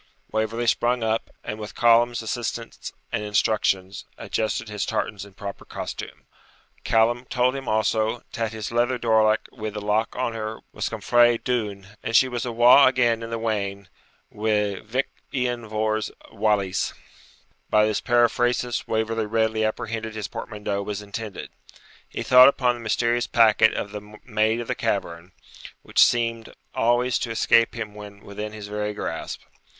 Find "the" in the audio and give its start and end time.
9.69-9.79, 13.29-13.37, 22.73-22.81, 23.91-24.17, 24.67-24.73